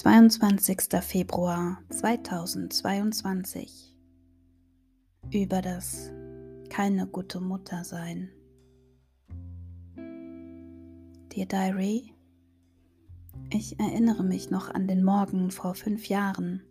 Zweiundzwanzigster 0.00 1.02
Februar 1.02 1.82
2022 1.90 3.94
über 5.30 5.60
das 5.60 6.10
keine 6.70 7.06
gute 7.06 7.38
Mutter 7.38 7.84
sein. 7.84 8.30
Dear 9.96 11.44
Diary, 11.44 12.14
ich 13.52 13.78
erinnere 13.78 14.24
mich 14.24 14.48
noch 14.48 14.70
an 14.70 14.88
den 14.88 15.04
Morgen 15.04 15.50
vor 15.50 15.74
fünf 15.74 16.08
Jahren. 16.08 16.62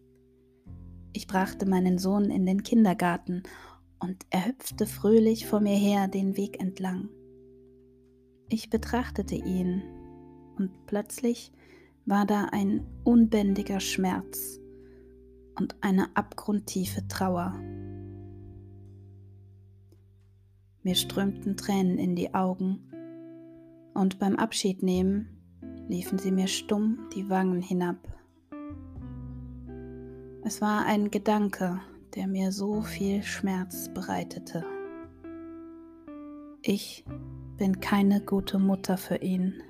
Ich 1.14 1.28
brachte 1.28 1.68
meinen 1.68 2.00
Sohn 2.00 2.32
in 2.32 2.48
den 2.48 2.64
Kindergarten 2.64 3.44
und 4.00 4.26
er 4.32 4.48
hüpfte 4.48 4.88
fröhlich 4.88 5.46
vor 5.46 5.60
mir 5.60 5.78
her 5.78 6.08
den 6.08 6.36
Weg 6.36 6.60
entlang. 6.60 7.10
Ich 8.50 8.72
betrachtete 8.72 9.36
ihn 9.36 9.84
und 10.58 10.88
plötzlich 10.88 11.52
war 12.06 12.26
da 12.26 12.46
ein 12.52 12.86
unbändiger 13.04 13.80
Schmerz 13.80 14.60
und 15.56 15.76
eine 15.82 16.16
abgrundtiefe 16.16 17.08
Trauer. 17.08 17.54
Mir 20.84 20.96
strömten 20.96 21.58
Tränen 21.58 21.98
in 21.98 22.16
die 22.16 22.34
Augen 22.34 22.80
und 23.94 24.20
beim 24.20 24.36
Abschiednehmen 24.38 25.28
liefen 25.88 26.18
sie 26.18 26.32
mir 26.32 26.48
stumm 26.48 27.10
die 27.14 27.30
Wangen 27.30 27.62
hinab. 27.62 27.98
Es 30.44 30.62
war 30.62 30.86
ein 30.86 31.12
Gedanke, 31.12 31.82
der 32.16 32.28
mir 32.28 32.52
so 32.52 32.82
viel 32.82 33.24
Schmerz 33.24 33.90
bereitete. 33.94 34.64
Ich 36.62 37.06
bin 37.58 37.80
keine 37.82 38.22
gute 38.22 38.58
Mutter 38.58 38.98
für 38.98 39.18
ihn. 39.18 39.62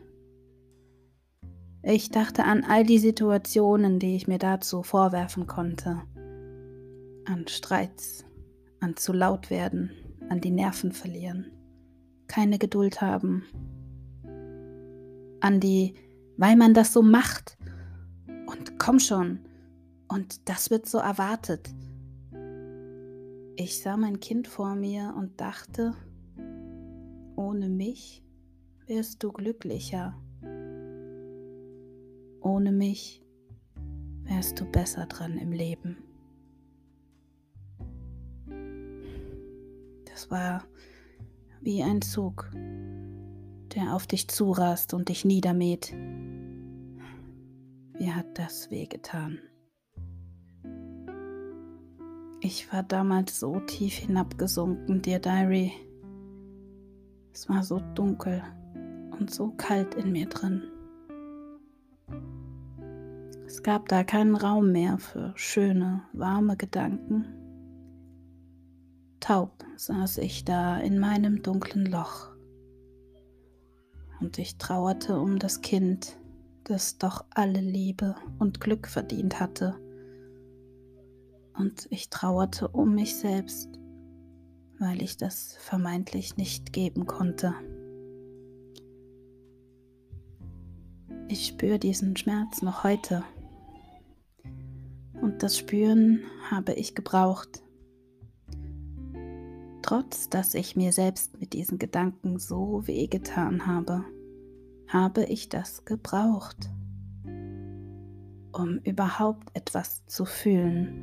Ich 1.92 2.12
dachte 2.12 2.44
an 2.44 2.64
all 2.66 2.84
die 2.84 3.00
Situationen, 3.00 3.98
die 3.98 4.16
ich 4.16 4.28
mir 4.28 4.38
dazu 4.38 4.84
vorwerfen 4.84 5.48
konnte. 5.48 6.04
An 7.26 7.48
Streits, 7.48 8.26
an 8.80 8.96
zu 8.96 9.12
laut 9.12 9.50
werden, 9.50 9.90
an 10.30 10.40
die 10.40 10.52
Nerven 10.52 10.92
verlieren, 10.92 11.52
keine 12.28 12.60
Geduld 12.60 13.02
haben, 13.02 13.44
an 15.40 15.60
die, 15.60 15.96
weil 16.38 16.56
man 16.58 16.76
das 16.76 16.94
so 16.94 17.02
macht 17.02 17.58
und 18.46 18.78
komm 18.78 19.00
schon 19.00 19.40
und 20.08 20.48
das 20.48 20.70
wird 20.70 20.86
so 20.86 21.00
erwartet. 21.00 21.74
Ich 23.56 23.82
sah 23.82 23.98
mein 23.98 24.20
Kind 24.20 24.48
vor 24.48 24.76
mir 24.76 25.16
und 25.18 25.42
dachte, 25.42 25.96
ohne 27.36 27.68
mich 27.68 28.24
wirst 28.86 29.24
du 29.24 29.32
glücklicher. 29.32 30.14
Ohne 32.60 32.74
mich 32.74 33.24
wärst 34.24 34.60
du 34.60 34.66
besser 34.66 35.06
dran 35.06 35.38
im 35.38 35.54
Leben. 35.54 35.96
Das 40.04 40.30
war 40.30 40.66
wie 41.62 41.82
ein 41.84 42.02
Zug, 42.02 42.52
der 43.74 43.96
auf 43.96 44.08
dich 44.08 44.28
zurast 44.28 44.94
und 44.94 45.08
dich 45.08 45.24
niedermäht. 45.24 45.94
Wie 47.94 48.12
hat 48.12 48.38
das 48.38 48.70
wehgetan? 48.70 49.40
Ich 52.42 52.74
war 52.74 52.84
damals 52.84 53.40
so 53.40 53.62
tief 53.62 53.94
hinabgesunken, 53.94 55.02
dir 55.02 55.20
Diary. 55.20 55.72
Es 57.32 57.48
war 57.48 57.64
so 57.64 57.80
dunkel 57.96 58.44
und 59.18 59.34
so 59.34 59.52
kalt 59.52 59.96
in 59.96 60.12
mir 60.12 60.28
drin. 60.28 60.64
Es 63.50 63.64
gab 63.64 63.90
da 63.90 64.04
keinen 64.04 64.36
Raum 64.36 64.72
mehr 64.72 65.00
für 65.00 65.34
schöne, 65.36 66.04
warme 66.14 66.56
Gedanken. 66.56 67.26
Taub 69.20 69.66
saß 69.76 70.20
ich 70.20 70.46
da 70.46 70.78
in 70.78 71.00
meinem 71.00 71.42
dunklen 71.42 71.88
Loch. 71.88 72.30
Und 74.20 74.38
ich 74.38 74.60
trauerte 74.60 75.20
um 75.20 75.40
das 75.40 75.62
Kind, 75.62 76.16
das 76.64 77.00
doch 77.00 77.26
alle 77.32 77.60
Liebe 77.60 78.16
und 78.38 78.62
Glück 78.62 78.88
verdient 78.88 79.40
hatte. 79.40 79.80
Und 81.58 81.88
ich 81.90 82.12
trauerte 82.12 82.68
um 82.68 82.94
mich 82.94 83.16
selbst, 83.16 83.80
weil 84.78 85.02
ich 85.02 85.18
das 85.18 85.58
vermeintlich 85.60 86.38
nicht 86.38 86.72
geben 86.72 87.08
konnte. 87.08 87.56
Ich 91.30 91.48
spüre 91.48 91.80
diesen 91.80 92.16
Schmerz 92.16 92.62
noch 92.62 92.84
heute. 92.84 93.24
Und 95.22 95.44
das 95.44 95.58
Spüren 95.58 96.24
habe 96.50 96.74
ich 96.74 96.96
gebraucht. 96.96 97.62
Trotz 99.82 100.30
dass 100.30 100.54
ich 100.54 100.76
mir 100.76 100.92
selbst 100.92 101.40
mit 101.40 101.54
diesen 101.54 101.80
Gedanken 101.80 102.38
so 102.38 102.86
wehgetan 102.86 103.66
habe, 103.66 104.06
habe 104.88 105.24
ich 105.26 105.50
das 105.50 105.86
gebraucht, 105.86 106.70
um 108.52 108.80
überhaupt 108.84 109.50
etwas 109.56 110.06
zu 110.06 110.26
fühlen, 110.26 110.94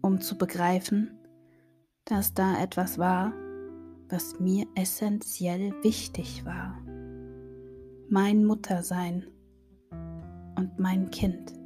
um 0.00 0.20
zu 0.20 0.36
begreifen, 0.38 1.18
dass 2.04 2.34
da 2.34 2.62
etwas 2.62 2.98
war, 2.98 3.32
was 4.08 4.38
mir 4.38 4.66
essentiell 4.74 5.72
wichtig 5.82 6.44
war. 6.44 6.78
Mein 8.08 8.44
Muttersein 8.44 9.26
und 10.56 10.78
mein 10.78 11.10
Kind. 11.10 11.63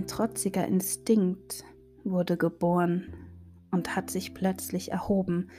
Ein 0.00 0.06
trotziger 0.06 0.66
Instinkt 0.66 1.62
wurde 2.04 2.38
geboren 2.38 3.12
und 3.70 3.94
hat 3.96 4.10
sich 4.10 4.32
plötzlich 4.32 4.92
erhoben, 4.92 5.50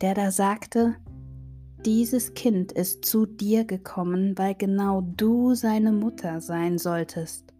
der 0.00 0.14
da 0.14 0.30
sagte, 0.30 0.94
dieses 1.84 2.34
Kind 2.34 2.70
ist 2.70 3.04
zu 3.04 3.26
dir 3.26 3.64
gekommen, 3.64 4.38
weil 4.38 4.54
genau 4.54 5.00
du 5.00 5.54
seine 5.54 5.90
Mutter 5.90 6.40
sein 6.40 6.78
solltest. 6.78 7.52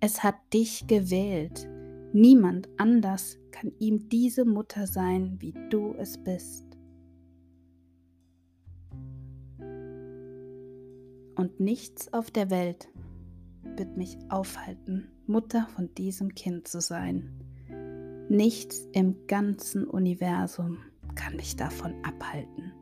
Es 0.00 0.24
hat 0.24 0.34
dich 0.52 0.88
gewählt. 0.88 1.68
Niemand 2.12 2.68
anders 2.76 3.38
kann 3.52 3.70
ihm 3.78 4.08
diese 4.08 4.44
Mutter 4.44 4.88
sein, 4.88 5.36
wie 5.38 5.54
du 5.70 5.94
es 5.96 6.18
bist. 6.18 6.66
Und 11.36 11.60
nichts 11.60 12.12
auf 12.12 12.32
der 12.32 12.50
Welt 12.50 12.88
wird 13.76 13.96
mich 13.96 14.16
aufhalten, 14.28 15.08
Mutter 15.26 15.68
von 15.74 15.94
diesem 15.94 16.34
Kind 16.34 16.68
zu 16.68 16.80
sein. 16.80 17.32
Nichts 18.28 18.86
im 18.92 19.26
ganzen 19.26 19.86
Universum 19.86 20.78
kann 21.14 21.38
dich 21.38 21.56
davon 21.56 21.94
abhalten. 22.02 22.72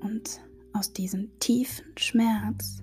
Und 0.00 0.40
aus 0.72 0.92
diesem 0.92 1.38
tiefen 1.38 1.86
Schmerz 1.96 2.82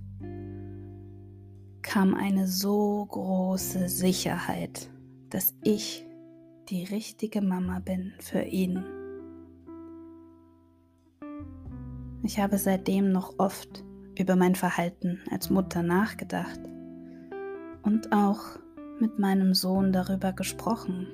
kam 1.82 2.16
eine 2.16 2.48
so 2.48 3.06
große 3.06 3.88
Sicherheit, 3.88 4.90
dass 5.30 5.54
ich 5.64 6.06
die 6.70 6.84
richtige 6.86 7.42
Mama 7.42 7.80
bin 7.80 8.14
für 8.20 8.42
ihn. 8.42 8.84
Ich 12.24 12.40
habe 12.40 12.58
seitdem 12.58 13.12
noch 13.12 13.38
oft 13.38 13.84
über 14.18 14.36
mein 14.36 14.56
Verhalten 14.56 15.19
als 15.31 15.50
Mutter 15.50 15.83
nachgedacht 15.83 16.60
und 17.83 18.12
auch 18.12 18.60
mit 19.00 19.19
meinem 19.19 19.54
Sohn 19.54 19.92
darüber 19.92 20.33
gesprochen. 20.33 21.07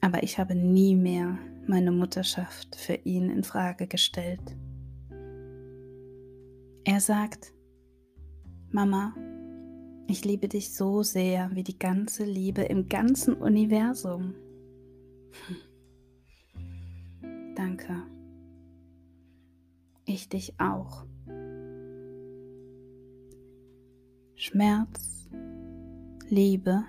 Aber 0.00 0.22
ich 0.22 0.38
habe 0.38 0.54
nie 0.54 0.94
mehr 0.94 1.38
meine 1.66 1.90
Mutterschaft 1.90 2.76
für 2.76 2.94
ihn 2.94 3.30
in 3.30 3.44
Frage 3.44 3.86
gestellt. 3.86 4.56
Er 6.84 7.00
sagt, 7.00 7.52
Mama, 8.70 9.14
Ich 10.10 10.24
liebe 10.24 10.48
dich 10.48 10.72
so 10.72 11.02
sehr 11.02 11.50
wie 11.52 11.62
die 11.62 11.78
ganze 11.78 12.24
Liebe 12.24 12.62
im 12.62 12.88
ganzen 12.88 13.34
Universum. 13.34 14.34
Danke. 17.54 18.04
Ich 20.18 20.28
dich 20.28 20.58
auch. 20.58 21.06
Schmerz, 24.34 25.28
Liebe, 26.28 26.82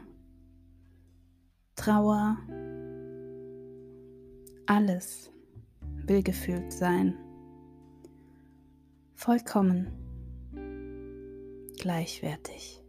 Trauer, 1.76 2.38
alles 4.66 5.32
will 6.08 6.24
gefühlt 6.24 6.74
sein. 6.74 7.14
Vollkommen 9.14 9.92
gleichwertig. 11.78 12.84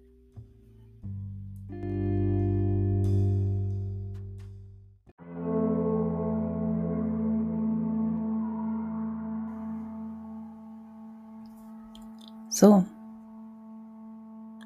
So, 12.52 12.84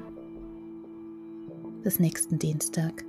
Bis 1.83 1.99
nächsten 1.99 2.39
Dienstag. 2.39 3.08